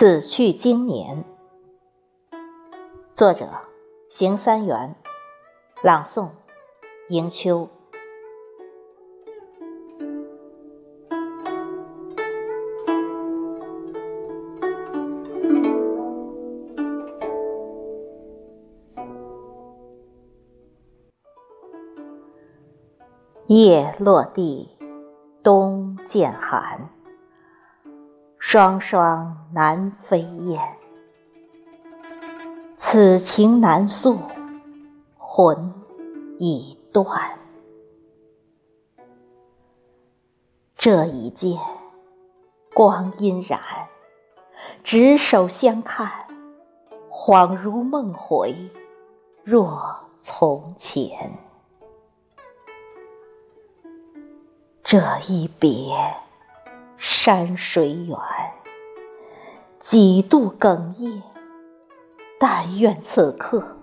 [0.00, 1.24] 此去经年。
[3.12, 3.48] 作者：
[4.08, 4.94] 邢三元，
[5.82, 6.28] 朗诵：
[7.08, 7.68] 迎秋。
[23.48, 24.68] 叶落地，
[25.42, 26.88] 冬渐寒。
[28.38, 30.62] 双双南飞雁，
[32.76, 34.16] 此情难诉，
[35.18, 35.74] 魂
[36.38, 37.06] 已断。
[40.76, 41.58] 这一见，
[42.72, 43.60] 光阴染，
[44.84, 46.10] 执手相看，
[47.10, 48.54] 恍如梦回，
[49.42, 51.32] 若从前。
[54.82, 55.92] 这一别。
[57.00, 58.18] 山水远，
[59.78, 61.22] 几度哽咽。
[62.40, 63.76] 但愿此刻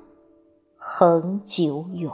[0.77, 2.09] 恒久远。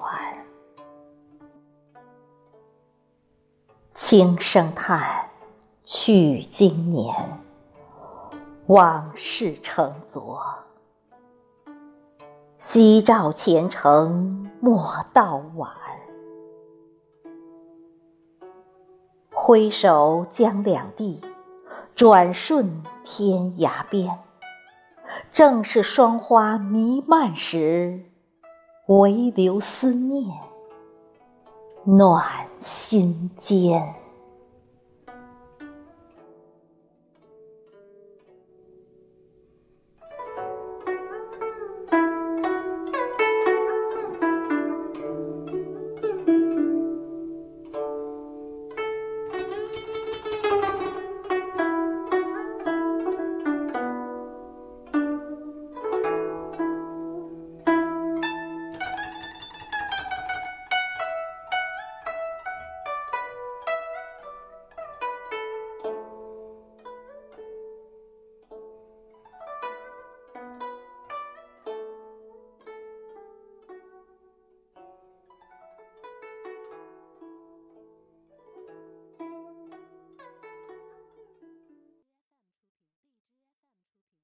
[3.94, 5.30] 轻声叹，
[5.84, 7.14] 去经年，
[8.66, 10.42] 往事成昨。
[12.58, 15.72] 夕照前程莫道晚。
[19.32, 21.22] 挥手将两地，
[22.02, 24.18] 转瞬天涯边。
[25.32, 28.06] 正是霜花弥漫时，
[28.88, 30.26] 唯留思念
[31.86, 32.26] 暖
[32.60, 33.94] 心间。